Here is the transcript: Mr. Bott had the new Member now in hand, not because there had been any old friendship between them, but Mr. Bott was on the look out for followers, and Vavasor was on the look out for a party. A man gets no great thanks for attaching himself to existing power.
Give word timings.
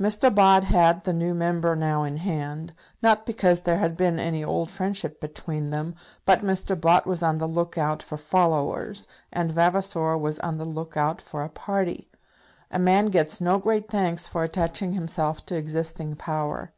Mr. 0.00 0.32
Bott 0.32 0.62
had 0.62 1.02
the 1.02 1.12
new 1.12 1.34
Member 1.34 1.74
now 1.74 2.04
in 2.04 2.18
hand, 2.18 2.72
not 3.02 3.26
because 3.26 3.62
there 3.62 3.78
had 3.78 3.96
been 3.96 4.20
any 4.20 4.44
old 4.44 4.70
friendship 4.70 5.20
between 5.20 5.70
them, 5.70 5.96
but 6.24 6.44
Mr. 6.44 6.80
Bott 6.80 7.04
was 7.04 7.20
on 7.20 7.38
the 7.38 7.48
look 7.48 7.76
out 7.76 8.00
for 8.00 8.16
followers, 8.16 9.08
and 9.32 9.50
Vavasor 9.50 10.16
was 10.18 10.38
on 10.38 10.58
the 10.58 10.64
look 10.64 10.96
out 10.96 11.20
for 11.20 11.42
a 11.42 11.48
party. 11.48 12.08
A 12.70 12.78
man 12.78 13.06
gets 13.06 13.40
no 13.40 13.58
great 13.58 13.90
thanks 13.90 14.28
for 14.28 14.44
attaching 14.44 14.92
himself 14.92 15.44
to 15.46 15.56
existing 15.56 16.14
power. 16.14 16.70